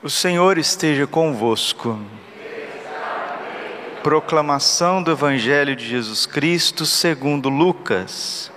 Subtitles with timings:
[0.00, 1.98] O Senhor esteja convosco.
[4.00, 8.48] Proclamação do Evangelho de Jesus Cristo segundo Lucas.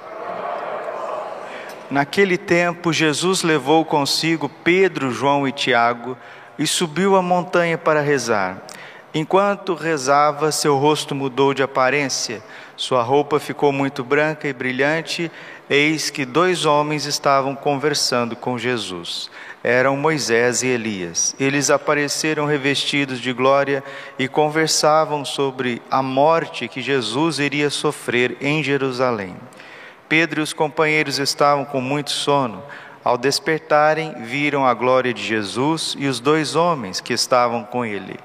[1.89, 6.15] Naquele tempo, Jesus levou consigo Pedro, João e Tiago
[6.59, 8.61] e subiu a montanha para rezar.
[9.11, 12.43] Enquanto rezava, seu rosto mudou de aparência,
[12.77, 15.31] sua roupa ficou muito branca e brilhante.
[15.67, 19.29] Eis que dois homens estavam conversando com Jesus
[19.63, 21.35] eram Moisés e Elias.
[21.39, 23.83] Eles apareceram revestidos de glória
[24.17, 29.35] e conversavam sobre a morte que Jesus iria sofrer em Jerusalém.
[30.09, 32.63] Pedro e os companheiros estavam com muito sono.
[33.03, 38.19] Ao despertarem, viram a glória de Jesus e os dois homens que estavam com ele.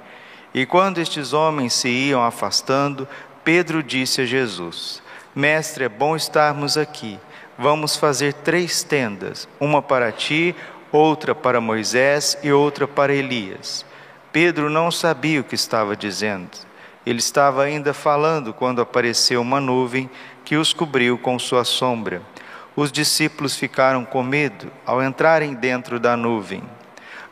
[0.53, 3.07] E quando estes homens se iam afastando,
[3.45, 5.03] Pedro disse a Jesus:
[5.35, 7.19] Mestre, é bom estarmos aqui.
[7.59, 10.55] Vamos fazer três tendas: uma para ti,
[10.97, 13.85] outra para Moisés e outra para Elias.
[14.33, 16.51] Pedro não sabia o que estava dizendo.
[17.05, 20.11] Ele estava ainda falando quando apareceu uma nuvem
[20.45, 22.23] que os cobriu com sua sombra.
[22.75, 26.63] Os discípulos ficaram com medo ao entrarem dentro da nuvem.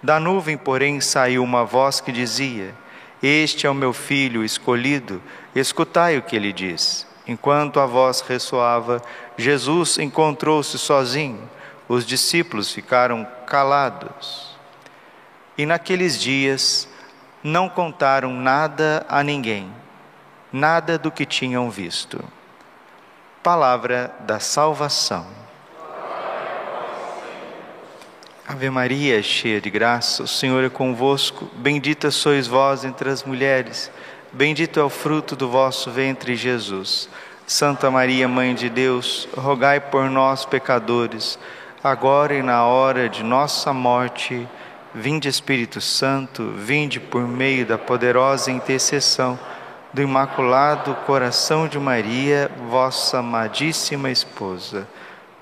[0.03, 2.75] Da nuvem, porém, saiu uma voz que dizia:
[3.23, 5.21] Este é o meu filho escolhido,
[5.55, 7.07] escutai o que ele diz.
[7.27, 9.03] Enquanto a voz ressoava,
[9.37, 11.49] Jesus encontrou-se sozinho
[11.87, 14.57] os discípulos ficaram calados.
[15.57, 16.89] E naqueles dias
[17.43, 19.73] não contaram nada a ninguém,
[20.53, 22.23] nada do que tinham visto.
[23.43, 25.27] Palavra da salvação.
[28.47, 31.49] Ave Maria, cheia de graça, o Senhor é convosco.
[31.55, 33.91] Bendita sois vós entre as mulheres,
[34.33, 37.09] bendito é o fruto do vosso ventre, Jesus.
[37.47, 41.39] Santa Maria, Mãe de Deus, rogai por nós, pecadores
[41.85, 44.49] agora e na hora de nossa morte.
[44.95, 49.39] Vinde, Espírito Santo, vinde por meio da poderosa intercessão
[49.93, 54.89] do Imaculado Coração de Maria, vossa amadíssima esposa.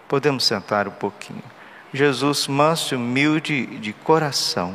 [0.08, 1.44] Podemos sentar um pouquinho.
[1.94, 4.74] Jesus, manso e humilde de coração.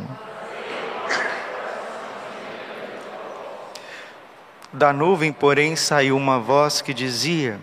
[4.71, 7.59] Da nuvem, porém, saiu uma voz que dizia: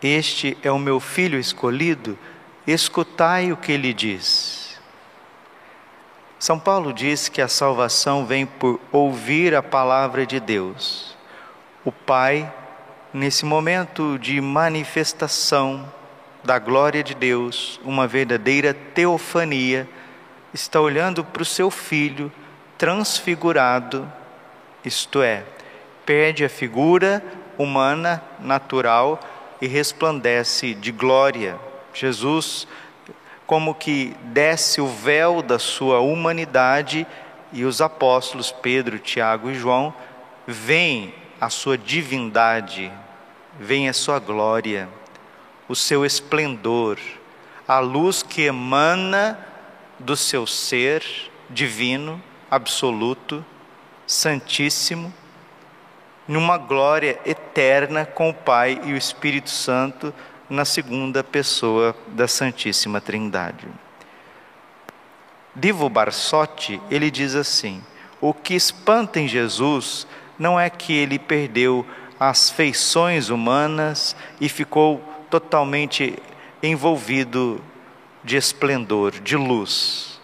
[0.00, 2.16] Este é o meu filho escolhido
[2.66, 4.80] escutai o que ele diz.
[6.38, 11.16] São Paulo diz que a salvação vem por ouvir a palavra de Deus.
[11.84, 12.52] O Pai,
[13.12, 15.90] nesse momento de manifestação
[16.42, 19.88] da glória de Deus, uma verdadeira teofania,
[20.52, 22.30] está olhando para o seu filho
[22.76, 24.10] transfigurado,
[24.84, 25.44] isto é,
[26.04, 27.24] perde a figura
[27.56, 29.18] humana, natural
[29.60, 31.58] e resplandece de glória
[31.94, 32.66] Jesus,
[33.46, 37.06] como que desce o véu da sua humanidade
[37.52, 39.94] e os apóstolos Pedro, Tiago e João
[40.46, 42.90] veem a sua divindade,
[43.58, 44.88] veem a sua glória,
[45.68, 46.98] o seu esplendor,
[47.66, 49.38] a luz que emana
[49.98, 51.04] do seu ser
[51.48, 53.44] divino, absoluto,
[54.06, 55.12] santíssimo,
[56.26, 60.12] numa glória eterna com o Pai e o Espírito Santo
[60.48, 63.66] na segunda pessoa da Santíssima Trindade.
[65.54, 67.82] Divo Barsotti, ele diz assim:
[68.20, 70.06] o que espanta em Jesus
[70.38, 71.86] não é que ele perdeu
[72.18, 76.18] as feições humanas e ficou totalmente
[76.62, 77.62] envolvido
[78.22, 80.20] de esplendor, de luz.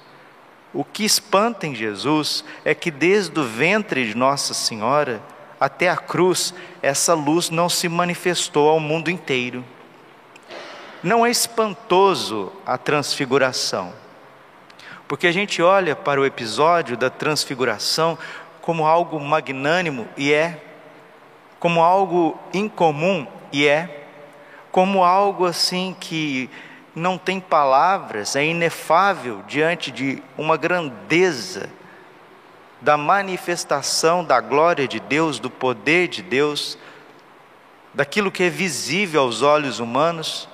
[0.72, 5.20] O que espanta em Jesus é que desde o ventre de Nossa Senhora
[5.58, 9.64] até a cruz, essa luz não se manifestou ao mundo inteiro.
[11.02, 13.92] Não é espantoso a transfiguração,
[15.08, 18.18] porque a gente olha para o episódio da transfiguração
[18.60, 20.62] como algo magnânimo, e é,
[21.58, 24.06] como algo incomum, e é,
[24.70, 26.50] como algo assim que
[26.94, 31.70] não tem palavras, é inefável diante de uma grandeza
[32.80, 36.78] da manifestação da glória de Deus, do poder de Deus,
[37.92, 40.48] daquilo que é visível aos olhos humanos.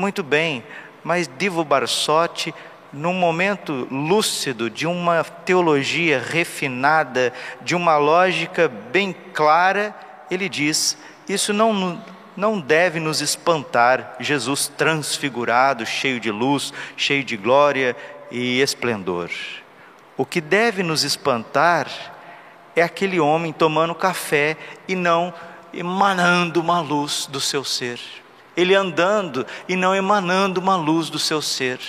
[0.00, 0.64] Muito bem,
[1.04, 2.54] mas Divo Barsotti,
[2.90, 9.94] num momento lúcido de uma teologia refinada, de uma lógica bem clara,
[10.30, 10.96] ele diz:
[11.28, 12.02] isso não,
[12.34, 17.94] não deve nos espantar, Jesus transfigurado, cheio de luz, cheio de glória
[18.30, 19.28] e esplendor.
[20.16, 21.88] O que deve nos espantar
[22.74, 24.56] é aquele homem tomando café
[24.88, 25.34] e não
[25.74, 28.00] emanando uma luz do seu ser
[28.56, 31.80] ele andando e não emanando uma luz do seu ser.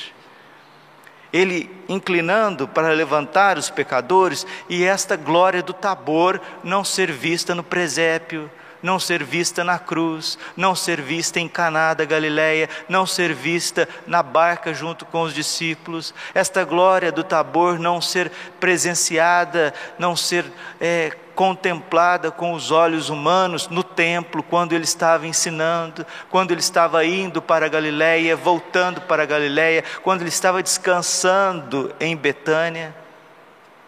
[1.34, 7.63] ele inclinando para levantar os pecadores, e esta glória do Tabor não ser vista no
[7.63, 13.34] presépio, não ser vista na cruz, não ser vista em Caná da Galileia, não ser
[13.34, 20.16] vista na barca junto com os discípulos, esta glória do Tabor não ser presenciada, não
[20.16, 20.46] ser
[20.80, 27.06] é, contemplada com os olhos humanos no templo, quando ele estava ensinando, quando ele estava
[27.06, 32.95] indo para a Galileia, voltando para a Galileia, quando ele estava descansando em Betânia,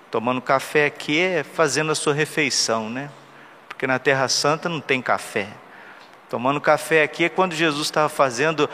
[0.10, 3.10] tomando café aqui, é fazendo a sua refeição, né?
[3.84, 5.50] porque na Terra Santa não tem café.
[6.30, 8.69] Tomando café aqui é quando Jesus estava fazendo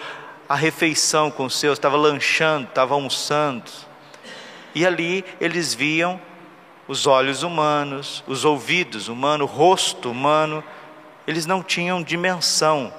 [0.48, 3.72] a refeição com os seus, estava lanchando, estava almoçando.
[4.75, 6.22] E ali eles viam
[6.89, 10.63] os olhos humanos, os ouvidos humanos, o rosto humano,
[11.27, 12.91] eles não tinham dimensão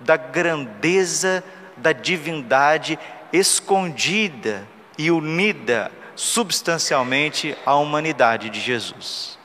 [0.00, 1.44] da grandeza
[1.76, 2.98] da divindade
[3.32, 4.66] escondida
[4.98, 9.38] e unida substancialmente à humanidade de Jesus.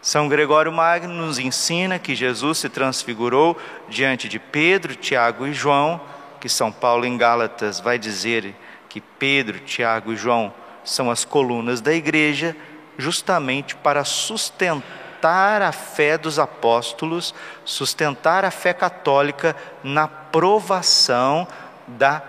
[0.00, 3.58] São Gregório Magno nos ensina que Jesus se transfigurou
[3.88, 6.00] diante de Pedro, Tiago e João,
[6.40, 8.54] que São Paulo em Gálatas vai dizer
[8.88, 10.54] que Pedro, Tiago e João
[10.84, 12.54] são as colunas da igreja,
[12.98, 21.46] justamente para sustentar a fé dos apóstolos, sustentar a fé católica na provação
[21.86, 22.22] da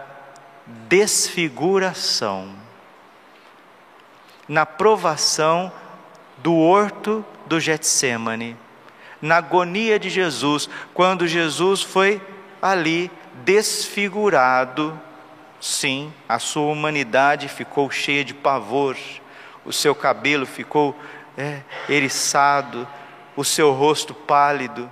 [0.65, 2.50] desfiguração,
[4.47, 5.71] na provação
[6.38, 8.57] do horto do Getsemane,
[9.21, 12.21] na agonia de Jesus, quando Jesus foi
[12.62, 13.12] ali
[13.44, 15.00] desfigurado,
[15.59, 18.95] sim, a sua humanidade ficou cheia de pavor,
[19.65, 20.97] o seu cabelo ficou
[21.38, 22.88] é, eriçado,
[23.35, 24.89] o seu rosto pálido,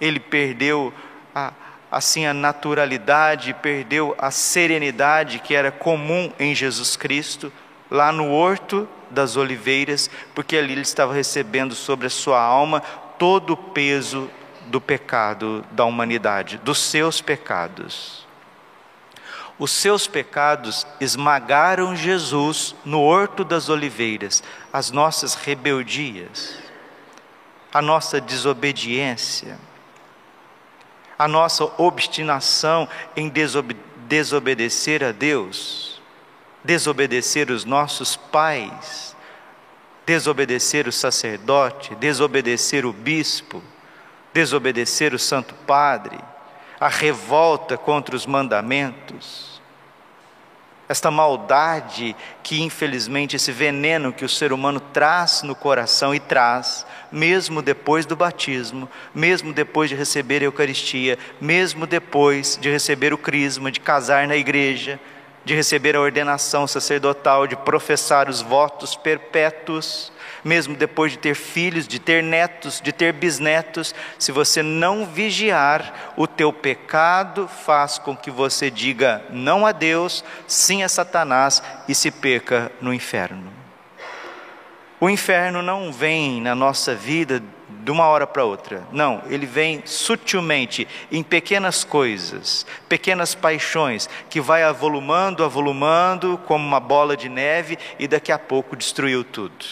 [0.00, 0.92] ele perdeu
[1.34, 1.52] a,
[1.90, 7.52] assim a naturalidade, perdeu a serenidade que era comum em Jesus Cristo,
[7.90, 12.80] lá no horto das oliveiras, porque ali ele estava recebendo sobre a sua alma
[13.18, 14.30] todo o peso
[14.66, 18.26] do pecado da humanidade, dos seus pecados.
[19.58, 24.42] Os seus pecados esmagaram Jesus no horto das oliveiras,
[24.72, 26.58] as nossas rebeldias,
[27.72, 29.58] a nossa desobediência,
[31.18, 33.32] a nossa obstinação em
[34.08, 35.96] desobedecer a Deus
[36.66, 39.16] desobedecer os nossos pais,
[40.04, 43.62] desobedecer o sacerdote, desobedecer o bispo,
[44.34, 46.18] desobedecer o Santo Padre,
[46.78, 49.56] a revolta contra os mandamentos,
[50.88, 56.86] esta maldade que infelizmente esse veneno que o ser humano traz no coração e traz,
[57.10, 63.18] mesmo depois do batismo, mesmo depois de receber a Eucaristia, mesmo depois de receber o
[63.18, 65.00] crisma, de casar na igreja,
[65.44, 70.12] de receber a ordenação sacerdotal, de professar os votos perpétuos,
[70.44, 76.12] mesmo depois de ter filhos, de ter netos, de ter bisnetos, se você não vigiar,
[76.16, 81.94] o teu pecado faz com que você diga não a Deus, sim a Satanás e
[81.94, 83.52] se perca no inferno.
[84.98, 88.82] O inferno não vem na nossa vida de uma hora para outra.
[88.90, 96.80] Não, ele vem sutilmente, em pequenas coisas, pequenas paixões, que vai avolumando, avolumando, como uma
[96.80, 99.64] bola de neve, e daqui a pouco destruiu tudo.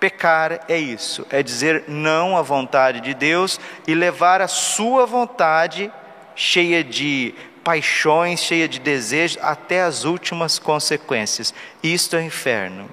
[0.00, 5.92] Pecar é isso, é dizer não à vontade de Deus e levar a sua vontade,
[6.34, 11.52] cheia de paixões, cheia de desejos, até as últimas consequências.
[11.82, 12.88] Isto é o inferno.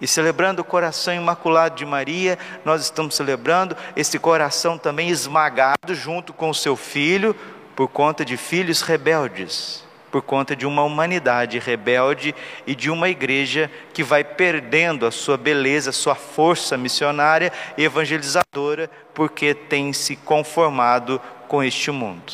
[0.00, 6.32] E celebrando o coração imaculado de Maria, nós estamos celebrando esse coração também esmagado junto
[6.32, 7.36] com o seu filho,
[7.76, 12.34] por conta de filhos rebeldes, por conta de uma humanidade rebelde
[12.66, 17.82] e de uma igreja que vai perdendo a sua beleza, a sua força missionária e
[17.82, 22.30] evangelizadora, porque tem se conformado com este mundo.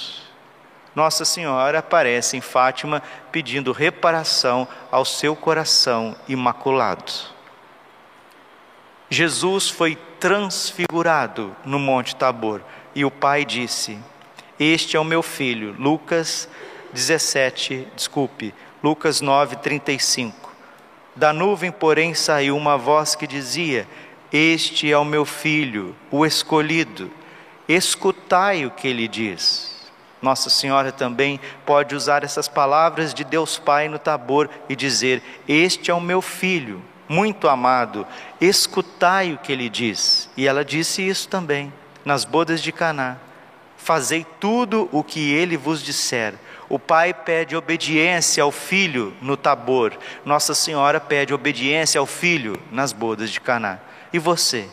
[0.93, 7.13] Nossa Senhora aparece em Fátima pedindo reparação ao seu coração imaculado.
[9.09, 12.61] Jesus foi transfigurado no Monte Tabor
[12.93, 13.97] e o Pai disse:
[14.59, 15.77] Este é o meu filho.
[15.79, 16.49] Lucas
[16.93, 20.53] 17, desculpe, Lucas 9, 35.
[21.15, 23.89] Da nuvem, porém, saiu uma voz que dizia:
[24.33, 27.11] Este é o meu filho, o escolhido.
[27.69, 29.77] Escutai o que ele diz.
[30.23, 35.91] Nossa Senhora também pode usar essas palavras de Deus Pai no Tabor e dizer: Este
[35.91, 38.07] é o meu filho, muito amado,
[38.41, 40.29] escutai o que ele diz.
[40.37, 41.73] E ela disse isso também
[42.05, 43.17] nas bodas de Caná.
[43.77, 46.35] Fazei tudo o que ele vos disser.
[46.69, 49.97] O pai pede obediência ao filho no Tabor.
[50.25, 53.79] Nossa Senhora pede obediência ao filho nas bodas de Caná.
[54.13, 54.69] E você?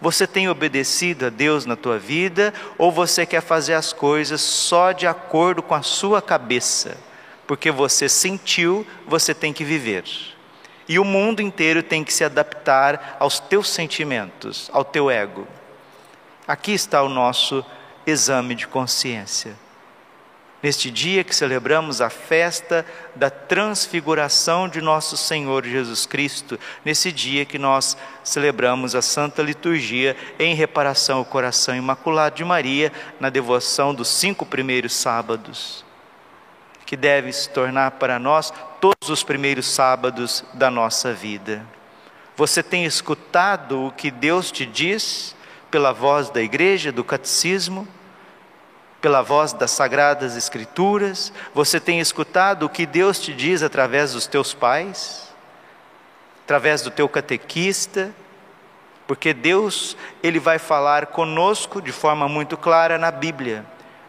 [0.00, 4.92] Você tem obedecido a Deus na tua vida ou você quer fazer as coisas só
[4.92, 6.98] de acordo com a sua cabeça?
[7.46, 10.04] Porque você sentiu, você tem que viver.
[10.88, 15.46] E o mundo inteiro tem que se adaptar aos teus sentimentos, ao teu ego.
[16.46, 17.64] Aqui está o nosso
[18.06, 19.56] exame de consciência.
[20.66, 27.44] Neste dia que celebramos a festa da transfiguração de nosso Senhor Jesus Cristo, nesse dia
[27.44, 33.94] que nós celebramos a Santa Liturgia em reparação ao coração imaculado de Maria, na devoção
[33.94, 35.84] dos cinco primeiros sábados,
[36.84, 41.64] que deve se tornar para nós todos os primeiros sábados da nossa vida.
[42.36, 45.32] Você tem escutado o que Deus te diz
[45.70, 47.86] pela voz da igreja, do catecismo?
[49.00, 51.32] Pela voz das sagradas escrituras?
[51.54, 55.32] Você tem escutado o que Deus te diz através dos teus pais?
[56.44, 58.12] Através do teu catequista?
[59.06, 63.64] Porque Deus, ele vai falar conosco de forma muito clara na Bíblia,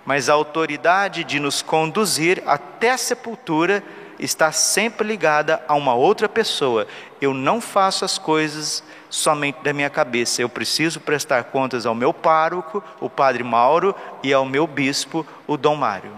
[0.06, 3.84] mas a autoridade de nos conduzir até a sepultura
[4.20, 6.88] está sempre ligada a uma outra pessoa.
[7.22, 10.42] Eu não faço as coisas somente da minha cabeça.
[10.42, 15.58] Eu preciso prestar contas ao meu pároco, o Padre Mauro, e ao meu bispo, o
[15.58, 16.12] Dom Mário,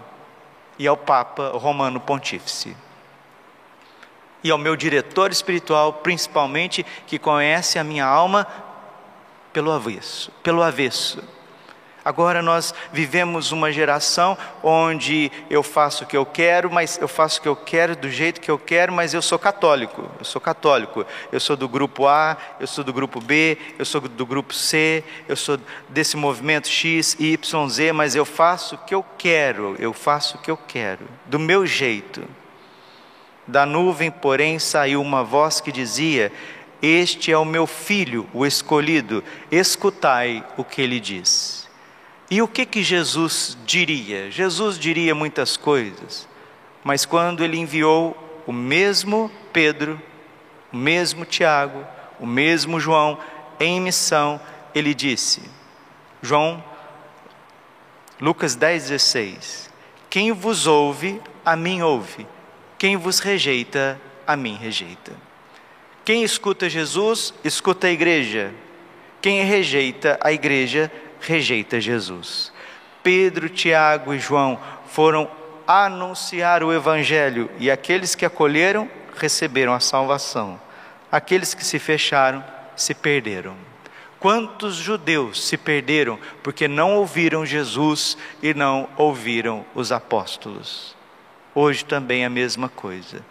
[0.78, 2.76] e ao Papa Romano Pontífice.
[4.44, 8.48] E ao meu diretor espiritual, principalmente, que conhece a minha alma
[9.52, 11.22] pelo avesso, pelo avesso
[12.04, 17.40] Agora nós vivemos uma geração onde eu faço o que eu quero, mas eu faço
[17.40, 20.10] o que eu quero do jeito que eu quero, mas eu sou católico.
[20.18, 21.06] Eu sou católico.
[21.32, 25.04] Eu sou do grupo A, eu sou do grupo B, eu sou do grupo C,
[25.28, 29.76] eu sou desse movimento X, Y, Z, mas eu faço o que eu quero.
[29.78, 32.24] Eu faço o que eu quero, do meu jeito.
[33.46, 36.32] Da nuvem, porém, saiu uma voz que dizia:
[36.82, 41.59] Este é o meu filho, o escolhido, escutai o que ele diz.
[42.30, 44.30] E o que que Jesus diria?
[44.30, 46.28] Jesus diria muitas coisas,
[46.84, 50.00] mas quando ele enviou o mesmo Pedro,
[50.72, 51.84] o mesmo Tiago,
[52.20, 53.18] o mesmo João
[53.60, 54.40] em missão,
[54.76, 55.42] ele disse:
[56.22, 56.64] João,
[58.22, 59.70] Lucas 10, 16:
[60.10, 62.28] Quem vos ouve, a mim ouve,
[62.78, 65.14] quem vos rejeita, a mim rejeita.
[66.06, 68.54] Quem escuta Jesus, escuta a igreja.
[69.22, 72.52] Quem rejeita a igreja, rejeita Jesus.
[73.04, 75.30] Pedro, Tiago e João foram
[75.68, 80.60] anunciar o Evangelho e aqueles que acolheram receberam a salvação.
[81.12, 82.44] Aqueles que se fecharam
[82.76, 83.56] se perderam.
[84.20, 90.96] Quantos judeus se perderam porque não ouviram Jesus e não ouviram os apóstolos?
[91.56, 93.24] Hoje também a mesma coisa.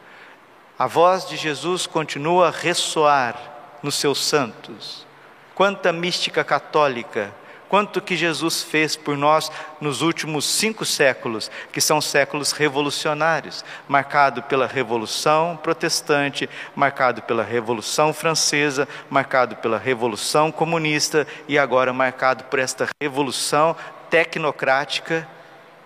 [0.78, 3.37] A voz de Jesus continua a ressoar
[3.83, 5.07] nos seus santos.
[5.54, 7.35] Quanta mística católica
[7.69, 14.43] quanto que Jesus fez por nós nos últimos cinco séculos, que são séculos revolucionários, marcado
[14.43, 22.59] pela Revolução Protestante, marcado pela Revolução Francesa, marcado pela Revolução Comunista e agora marcado por
[22.59, 23.77] esta revolução
[24.11, 25.29] tecnocrática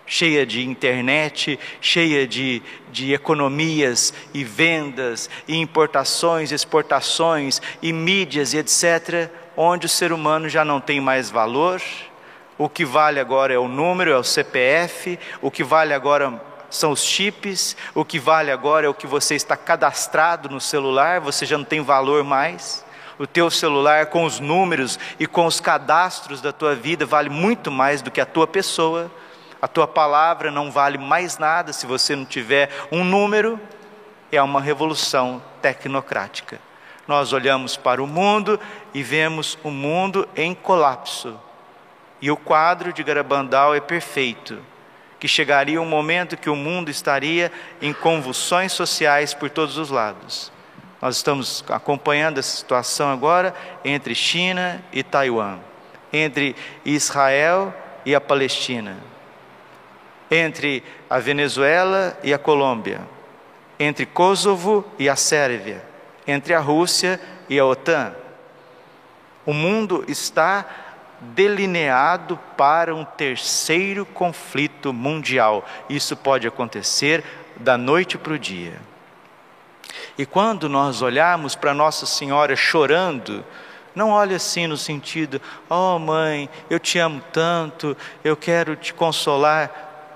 [0.05, 2.61] cheia de internet, cheia de,
[2.91, 10.49] de economias e vendas, e importações, exportações, e mídias e etc onde o ser humano
[10.49, 11.81] já não tem mais valor,
[12.57, 16.91] o que vale agora é o número, é o CPF, o que vale agora são
[16.91, 21.45] os chips, o que vale agora é o que você está cadastrado no celular, você
[21.45, 22.83] já não tem valor mais.
[23.19, 27.69] O teu celular com os números e com os cadastros da tua vida vale muito
[27.69, 29.11] mais do que a tua pessoa.
[29.61, 33.59] A tua palavra não vale mais nada se você não tiver um número.
[34.31, 36.59] É uma revolução tecnocrática.
[37.07, 38.59] Nós olhamos para o mundo
[38.93, 41.37] e vemos o mundo em colapso.
[42.21, 44.57] E o quadro de Garabandal é perfeito,
[45.19, 50.51] que chegaria um momento que o mundo estaria em convulsões sociais por todos os lados.
[51.01, 55.59] Nós estamos acompanhando essa situação agora entre China e Taiwan,
[56.13, 56.55] entre
[56.85, 57.73] Israel
[58.05, 58.95] e a Palestina,
[60.31, 63.01] entre a Venezuela e a Colômbia,
[63.77, 65.92] entre Kosovo e a Sérvia
[66.27, 68.13] entre a Rússia e a OTAN.
[69.45, 70.65] O mundo está
[71.19, 75.65] delineado para um terceiro conflito mundial.
[75.89, 77.23] Isso pode acontecer
[77.57, 78.79] da noite para o dia.
[80.17, 83.43] E quando nós olharmos para Nossa Senhora chorando,
[83.95, 89.69] não olhe assim no sentido, oh mãe, eu te amo tanto, eu quero te consolar.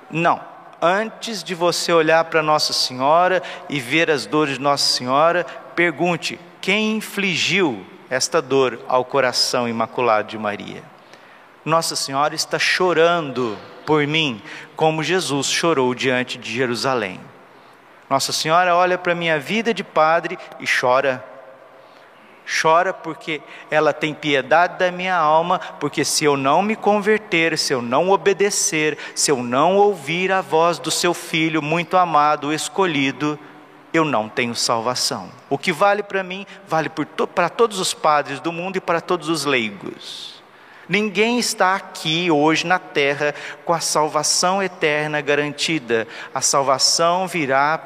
[0.09, 0.41] Não,
[0.81, 5.45] Antes de você olhar para Nossa Senhora e ver as dores de Nossa Senhora,
[5.77, 10.81] pergunte: quem infligiu esta dor ao coração imaculado de Maria?
[11.63, 13.55] Nossa Senhora está chorando
[13.85, 14.41] por mim,
[14.75, 17.19] como Jesus chorou diante de Jerusalém.
[18.09, 21.23] Nossa Senhora olha para a minha vida de padre e chora.
[22.61, 27.73] Chora porque ela tem piedade da minha alma, porque se eu não me converter, se
[27.73, 33.37] eu não obedecer, se eu não ouvir a voz do seu filho muito amado, escolhido,
[33.93, 35.29] eu não tenho salvação.
[35.49, 36.89] O que vale para mim, vale
[37.33, 40.41] para todos os padres do mundo e para todos os leigos.
[40.89, 46.07] Ninguém está aqui hoje na terra com a salvação eterna garantida.
[46.33, 47.81] A salvação virá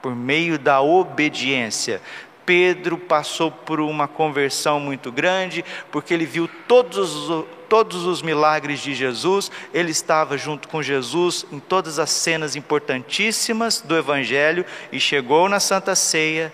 [0.00, 2.00] por meio da obediência.
[2.46, 8.78] Pedro passou por uma conversão muito grande, porque ele viu todos os, todos os milagres
[8.80, 15.00] de Jesus, ele estava junto com Jesus em todas as cenas importantíssimas do Evangelho e
[15.00, 16.52] chegou na Santa Ceia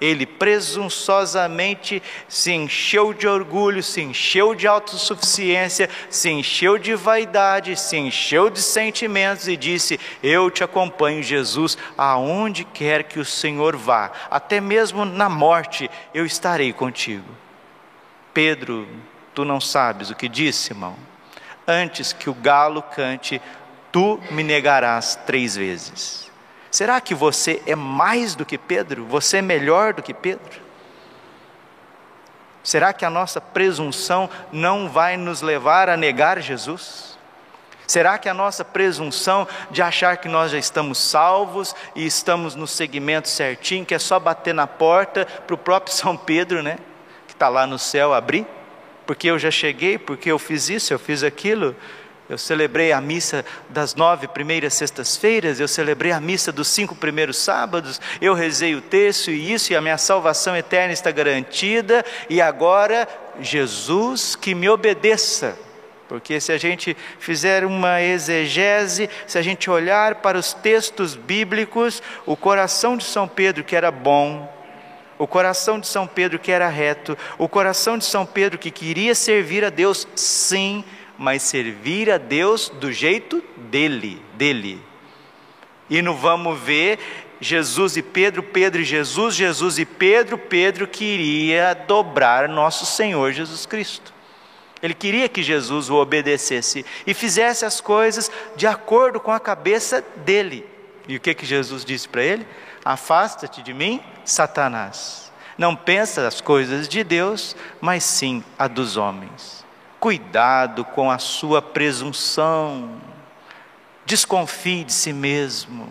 [0.00, 7.96] ele presunçosamente se encheu de orgulho, se encheu de autossuficiência, se encheu de vaidade, se
[7.96, 14.10] encheu de sentimentos e disse: Eu te acompanho, Jesus, aonde quer que o Senhor vá,
[14.30, 17.28] até mesmo na morte eu estarei contigo.
[18.32, 18.88] Pedro,
[19.34, 20.96] tu não sabes o que disse, irmão?
[21.66, 23.40] Antes que o galo cante,
[23.92, 26.29] tu me negarás três vezes.
[26.70, 29.04] Será que você é mais do que Pedro?
[29.06, 30.60] Você é melhor do que Pedro?
[32.62, 37.18] Será que a nossa presunção não vai nos levar a negar Jesus?
[37.86, 42.66] Será que a nossa presunção de achar que nós já estamos salvos e estamos no
[42.66, 46.78] segmento certinho, que é só bater na porta para o próprio São Pedro, né?
[47.26, 48.46] Que está lá no céu abrir?
[49.04, 51.74] Porque eu já cheguei, porque eu fiz isso, eu fiz aquilo.
[52.30, 57.36] Eu celebrei a missa das nove primeiras sextas-feiras, eu celebrei a missa dos cinco primeiros
[57.38, 62.40] sábados, eu rezei o texto e isso, e a minha salvação eterna está garantida, e
[62.40, 63.08] agora
[63.40, 65.58] Jesus que me obedeça.
[66.08, 72.00] Porque se a gente fizer uma exegese, se a gente olhar para os textos bíblicos,
[72.24, 74.48] o coração de São Pedro, que era bom,
[75.18, 79.16] o coração de São Pedro que era reto, o coração de São Pedro que queria
[79.16, 80.84] servir a Deus, sim,
[81.20, 84.82] mas servir a Deus do jeito dele, dele.
[85.90, 86.98] E não vamos ver
[87.38, 93.66] Jesus e Pedro, Pedro e Jesus, Jesus e Pedro, Pedro queria dobrar nosso Senhor Jesus
[93.66, 94.14] Cristo.
[94.82, 100.02] Ele queria que Jesus o obedecesse e fizesse as coisas de acordo com a cabeça
[100.24, 100.64] dele.
[101.06, 102.46] E o que que Jesus disse para ele?
[102.82, 105.30] Afasta-te de mim, Satanás.
[105.58, 109.59] Não pensa as coisas de Deus, mas sim a dos homens.
[110.00, 112.90] Cuidado com a sua presunção.
[114.06, 115.88] Desconfie de si mesmo.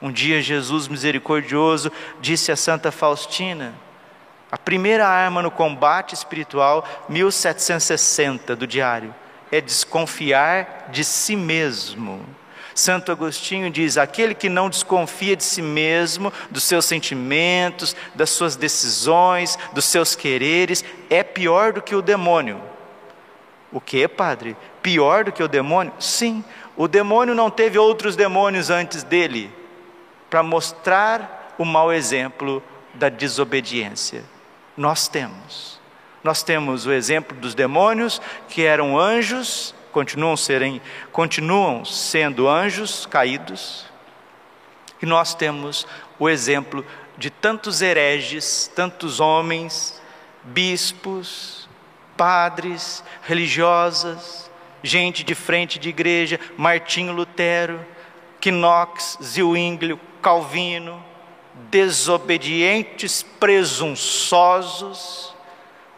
[0.00, 3.74] Um dia Jesus misericordioso disse a Santa Faustina:
[4.52, 9.14] a primeira arma no combate espiritual, 1760 do diário,
[9.50, 12.24] é desconfiar de si mesmo.
[12.74, 18.54] Santo Agostinho diz: aquele que não desconfia de si mesmo, dos seus sentimentos, das suas
[18.54, 22.73] decisões, dos seus quereres, é pior do que o demônio.
[23.74, 24.56] O que, padre?
[24.80, 25.92] Pior do que o demônio?
[25.98, 26.44] Sim,
[26.76, 29.52] o demônio não teve outros demônios antes dele
[30.30, 32.62] para mostrar o mau exemplo
[32.94, 34.22] da desobediência.
[34.76, 35.80] Nós temos.
[36.22, 43.86] Nós temos o exemplo dos demônios que eram anjos, continuam, serem, continuam sendo anjos caídos,
[45.02, 45.84] e nós temos
[46.16, 46.86] o exemplo
[47.18, 50.00] de tantos hereges, tantos homens,
[50.44, 51.63] bispos,
[52.16, 54.50] padres, religiosas,
[54.82, 57.84] gente de frente de igreja, Martinho Lutero,
[58.50, 61.02] Knox, Zwinglio, Calvino,
[61.70, 65.34] desobedientes, presunçosos,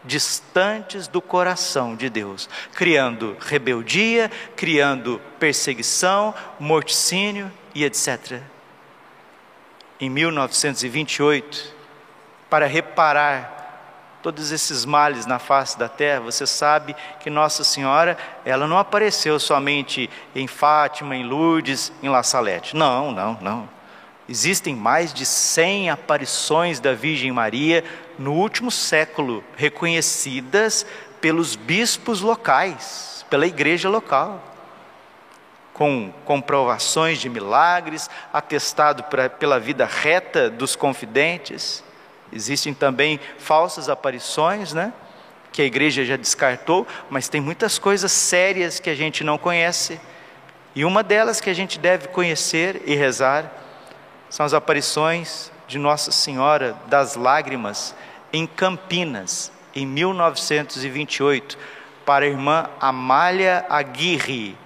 [0.03, 8.41] distantes do coração de Deus, criando rebeldia, criando perseguição, morticínio e etc.
[9.99, 11.75] Em 1928,
[12.49, 13.56] para reparar
[14.27, 19.39] todos esses males na face da terra, você sabe que Nossa Senhora, ela não apareceu
[19.39, 22.75] somente em Fátima, em Lourdes, em La Salette.
[22.75, 23.69] Não, não, não.
[24.27, 27.85] Existem mais de 100 aparições da Virgem Maria
[28.19, 30.85] no último século, reconhecidas
[31.21, 34.43] pelos bispos locais, pela igreja local,
[35.73, 41.86] com comprovações de milagres, atestado pra, pela vida reta dos confidentes.
[42.31, 44.93] Existem também falsas aparições, né?
[45.51, 49.99] Que a igreja já descartou, mas tem muitas coisas sérias que a gente não conhece.
[50.75, 53.51] E uma delas que a gente deve conhecer e rezar
[54.29, 57.95] são as aparições de Nossa Senhora das Lágrimas
[58.31, 61.57] em Campinas, em 1928,
[62.05, 64.57] para a irmã Amália Aguirre,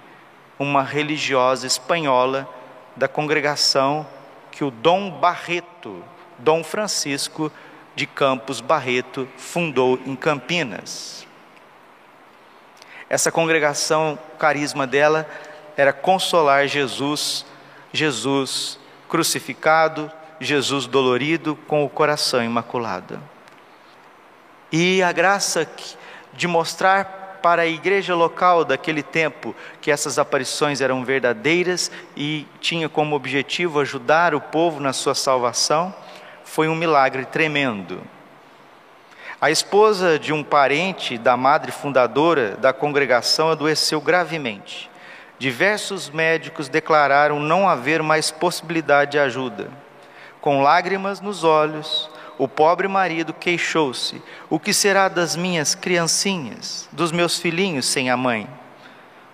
[0.58, 2.48] uma religiosa espanhola
[2.96, 4.06] da congregação
[4.50, 6.04] que o Dom Barreto,
[6.42, 7.50] Dom Francisco
[7.94, 11.26] de Campos Barreto, fundou em Campinas.
[13.08, 15.28] Essa congregação, o carisma dela
[15.76, 17.46] era consolar Jesus,
[17.92, 18.78] Jesus
[19.08, 23.20] crucificado, Jesus dolorido com o coração imaculado.
[24.72, 25.68] E a graça
[26.32, 32.88] de mostrar para a igreja local daquele tempo que essas aparições eram verdadeiras e tinha
[32.88, 35.94] como objetivo ajudar o povo na sua salvação,
[36.52, 38.02] foi um milagre tremendo.
[39.40, 44.90] A esposa de um parente da madre fundadora da congregação adoeceu gravemente.
[45.38, 49.70] Diversos médicos declararam não haver mais possibilidade de ajuda.
[50.42, 57.10] Com lágrimas nos olhos, o pobre marido queixou-se: O que será das minhas criancinhas, dos
[57.10, 58.46] meus filhinhos sem a mãe?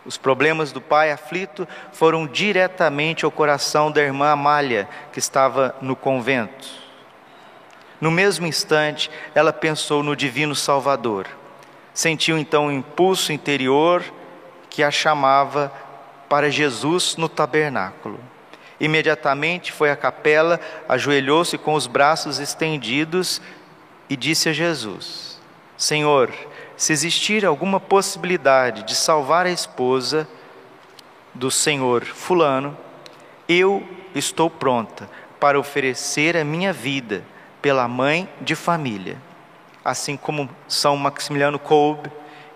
[0.07, 5.97] Os problemas do pai aflito foram diretamente ao coração da irmã Amália, que estava no
[5.97, 6.88] convento.
[8.01, 11.27] No mesmo instante, ela pensou no Divino Salvador.
[11.93, 14.05] Sentiu então um impulso interior
[14.71, 15.73] que a chamava
[16.29, 18.21] para Jesus no tabernáculo.
[18.79, 23.41] Imediatamente foi à capela, ajoelhou-se com os braços estendidos
[24.09, 25.41] e disse a Jesus:
[25.77, 26.33] Senhor,
[26.77, 30.29] se existir alguma possibilidade de salvar a esposa
[31.35, 32.79] do Senhor Fulano,
[33.49, 33.83] eu
[34.15, 37.25] estou pronta para oferecer a minha vida
[37.61, 39.17] pela mãe de família.
[39.85, 42.11] Assim como São Maximiliano Kolbe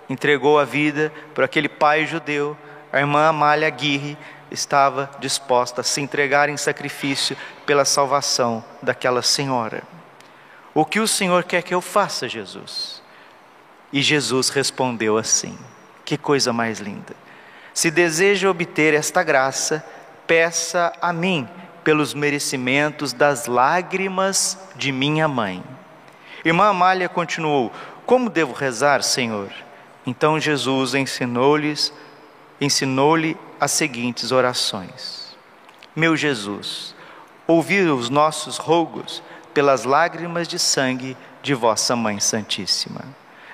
[0.08, 2.56] entregou a vida para aquele pai judeu,
[2.92, 4.18] a irmã Amália Aguirre
[4.50, 9.82] estava disposta a se entregar em sacrifício pela salvação daquela senhora.
[10.74, 13.02] O que o Senhor quer que eu faça, Jesus?
[13.92, 15.58] E Jesus respondeu assim:
[16.04, 17.14] Que coisa mais linda!
[17.74, 19.84] Se deseja obter esta graça,
[20.26, 21.48] peça a mim
[21.84, 25.62] pelos merecimentos das lágrimas de minha mãe.
[26.44, 27.72] Irmã Amália continuou:
[28.06, 29.50] Como devo rezar, Senhor?
[30.06, 31.92] Então Jesus ensinou-lhes,
[32.60, 35.36] ensinou-lhe as seguintes orações:
[35.94, 36.94] Meu Jesus,
[37.46, 39.22] ouvi os nossos rogos
[39.54, 43.02] pelas lágrimas de sangue de vossa Mãe Santíssima.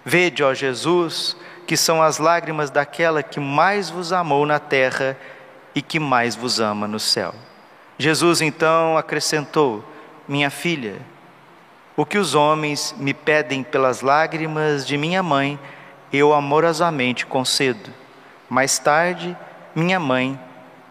[0.04, 1.36] Vede, ó Jesus,
[1.66, 5.18] que são as lágrimas daquela que mais vos amou na terra
[5.74, 7.34] e que mais vos ama no céu.
[7.98, 9.84] Jesus então acrescentou:
[10.26, 10.96] Minha filha,
[11.96, 15.58] o que os homens me pedem pelas lágrimas de minha mãe,
[16.12, 17.90] eu amorosamente concedo.
[18.48, 19.36] Mais tarde,
[19.74, 20.38] minha mãe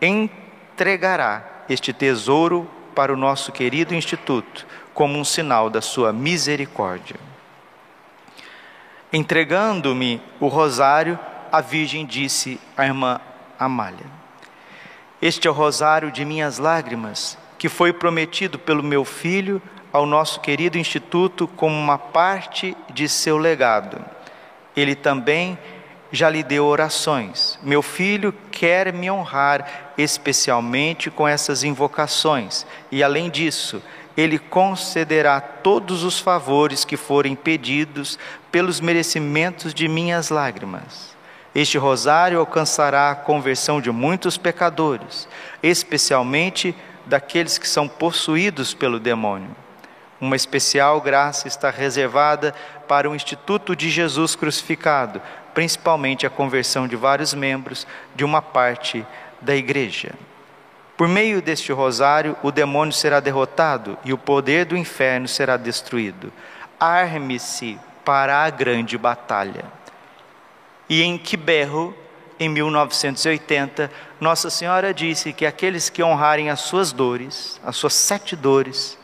[0.01, 7.15] entregará este tesouro para o nosso querido instituto, como um sinal da sua misericórdia.
[9.13, 11.17] Entregando-me o rosário,
[11.49, 13.21] a Virgem disse à irmã
[13.57, 14.16] Amália:
[15.21, 20.39] este é o rosário de minhas lágrimas, que foi prometido pelo meu filho ao nosso
[20.39, 23.99] querido instituto como uma parte de seu legado.
[24.75, 25.57] Ele também
[26.11, 27.57] já lhe deu orações.
[27.63, 33.81] Meu filho quer me honrar especialmente com essas invocações, e além disso,
[34.15, 38.19] ele concederá todos os favores que forem pedidos
[38.51, 41.16] pelos merecimentos de minhas lágrimas.
[41.57, 45.27] Este rosário alcançará a conversão de muitos pecadores,
[45.63, 49.49] especialmente daqueles que são possuídos pelo demônio.
[50.21, 52.53] Uma especial graça está reservada
[52.87, 55.19] para o Instituto de Jesus Crucificado,
[55.55, 59.03] principalmente a conversão de vários membros de uma parte
[59.41, 60.13] da igreja.
[60.95, 66.31] Por meio deste rosário, o demônio será derrotado e o poder do inferno será destruído.
[66.79, 69.76] Arme-se para a grande batalha.
[70.89, 71.93] E em Quiberro,
[72.39, 78.35] em 1980, Nossa Senhora disse que aqueles que honrarem as suas dores, as suas sete
[78.35, 78.97] dores,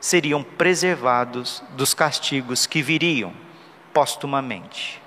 [0.00, 3.32] seriam preservados dos castigos que viriam
[3.92, 5.02] postumamente.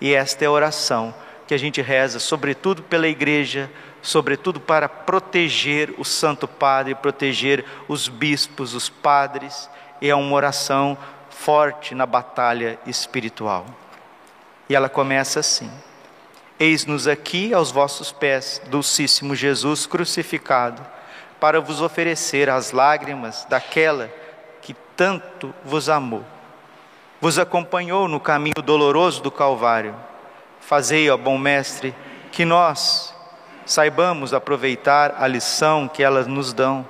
[0.00, 1.14] E esta é a oração
[1.46, 8.06] que a gente reza, sobretudo pela igreja, sobretudo para proteger o Santo Padre, proteger os
[8.06, 9.68] bispos, os padres,
[10.00, 10.96] e é uma oração
[11.30, 13.66] forte na batalha espiritual.
[14.68, 15.70] E ela começa assim:
[16.58, 20.84] Eis-nos aqui aos vossos pés, dulcíssimo Jesus crucificado,
[21.38, 24.10] para vos oferecer as lágrimas daquela
[24.60, 26.24] que tanto vos amou.
[27.20, 29.94] Vos acompanhou no caminho doloroso do Calvário.
[30.60, 31.94] Fazei, ó bom Mestre,
[32.30, 33.14] que nós,
[33.64, 36.88] saibamos aproveitar a lição que elas nos dão,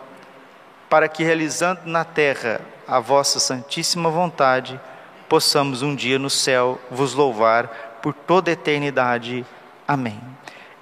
[0.89, 4.81] para que, realizando na terra a vossa santíssima vontade,
[5.29, 9.45] possamos um dia no céu vos louvar por toda a eternidade.
[9.87, 10.21] Amém.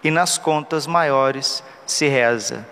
[0.03, 2.67] E nas contas maiores se reza: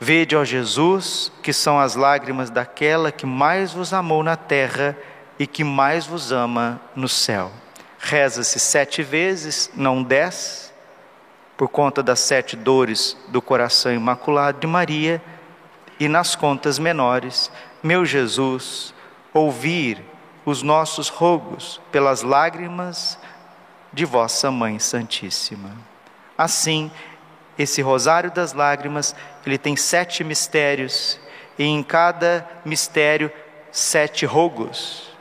[0.00, 4.96] Vede, ó Jesus, que são as lágrimas daquela que mais vos amou na terra
[5.38, 7.50] e que mais vos ama no céu.
[7.98, 10.72] Reza-se sete vezes, não dez,
[11.56, 15.22] por conta das sete dores do coração imaculado de Maria,
[15.98, 17.50] e nas contas menores,
[17.82, 18.92] meu Jesus,
[19.32, 20.02] ouvir
[20.44, 23.18] os nossos rogos pelas lágrimas
[23.92, 25.70] de vossa Mãe Santíssima.
[26.36, 26.90] Assim,
[27.58, 29.14] esse rosário das lágrimas,
[29.46, 31.18] ele tem sete mistérios,
[31.58, 33.30] e em cada mistério,
[33.70, 35.12] sete rogos.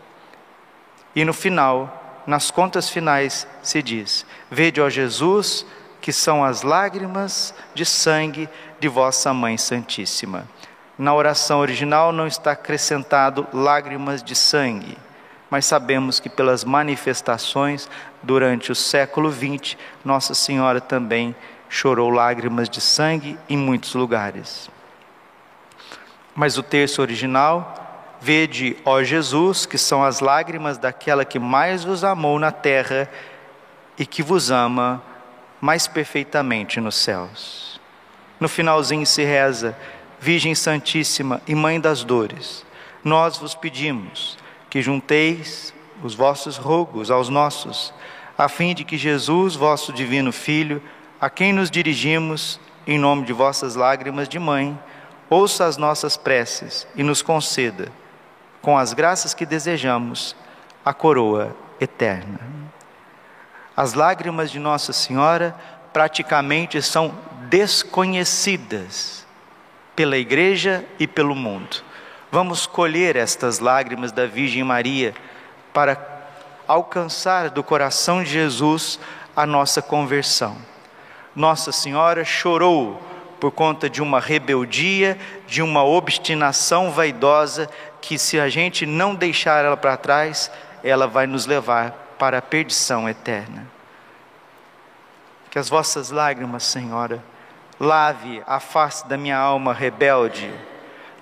[1.16, 5.66] E no final, nas contas finais, se diz: Vede, ó Jesus,
[6.02, 10.48] que são as lágrimas de sangue de vossa Mãe Santíssima.
[10.98, 14.98] Na oração original não está acrescentado lágrimas de sangue,
[15.54, 17.88] mas sabemos que pelas manifestações
[18.24, 21.36] durante o século XX, Nossa Senhora também
[21.70, 24.68] chorou lágrimas de sangue em muitos lugares.
[26.34, 32.04] Mas o texto original, vede, ó Jesus, que são as lágrimas daquela que mais vos
[32.04, 33.08] amou na terra
[33.96, 35.04] e que vos ama
[35.62, 37.80] mais perfeitamente nos céus.
[38.39, 39.78] No finalzinho se reza:
[40.20, 42.66] Virgem Santíssima e Mãe das Dores,
[43.04, 44.42] nós vos pedimos
[44.74, 47.94] que junteis os vossos rogos aos nossos,
[48.36, 50.82] a fim de que Jesus, vosso divino Filho,
[51.22, 54.76] a quem nos dirigimos em nome de vossas lágrimas de mãe,
[55.30, 57.92] ouça as nossas preces e nos conceda,
[58.64, 60.36] com as graças que desejamos,
[60.84, 62.40] a coroa eterna.
[63.78, 65.56] As lágrimas de Nossa Senhora
[65.94, 67.14] praticamente são
[67.48, 69.24] desconhecidas
[69.96, 71.93] pela igreja e pelo mundo.
[72.34, 75.13] Vamos colher estas lágrimas da Virgem Maria
[75.72, 75.96] para
[76.67, 79.00] alcançar do coração de Jesus
[79.36, 80.58] a nossa conversão.
[81.36, 83.00] Nossa Senhora chorou
[83.39, 85.15] por conta de uma rebeldia,
[85.46, 87.69] de uma obstinação vaidosa,
[88.02, 90.50] que se a gente não deixar ela para trás,
[90.84, 93.67] ela vai nos levar para a perdição eterna.
[95.52, 97.24] Que as vossas lágrimas, Senhora,
[97.80, 100.52] lave a face da minha alma rebelde,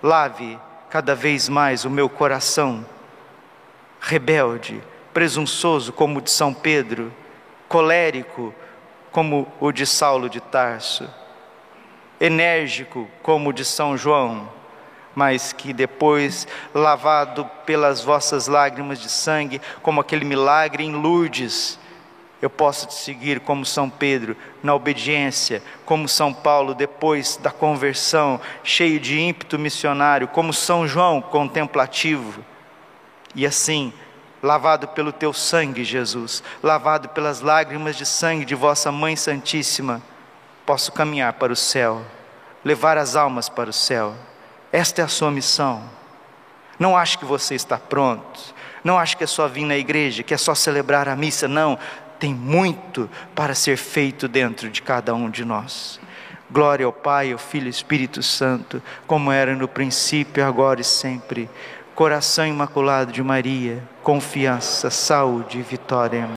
[0.02, 0.58] lave
[0.92, 2.86] cada vez mais o meu coração
[4.02, 7.14] rebelde, presunçoso como o de São Pedro,
[7.70, 8.54] colérico
[9.10, 11.10] como o de Saulo de Tarso,
[12.20, 14.50] enérgico como o de São João,
[15.16, 21.80] mas que depois, lavado pelas vossas lágrimas de sangue, como aquele milagre em Lourdes,
[22.42, 28.42] eu posso te seguir como São Pedro, na obediência, como São Paulo, depois da conversão,
[28.64, 32.44] cheio de ímpeto missionário, como São João, contemplativo.
[33.36, 33.94] E assim,
[34.42, 40.02] lavado pelo teu sangue, Jesus, lavado pelas lágrimas de sangue de vossa Mãe Santíssima,
[40.66, 42.02] posso caminhar para o céu,
[42.66, 44.16] levar as almas para o céu.
[44.72, 45.84] Esta é a sua missão.
[46.80, 48.56] Não acho que você está pronto.
[48.84, 51.48] Não acho que é só vir na igreja, que é só celebrar a missa.
[51.48, 51.78] Não,
[52.22, 56.00] tem muito para ser feito dentro de cada um de nós.
[56.52, 60.84] Glória ao Pai, ao Filho e ao Espírito Santo, como era no princípio, agora e
[60.84, 61.50] sempre
[61.96, 66.32] coração imaculado de Maria, confiança, saúde e vitória.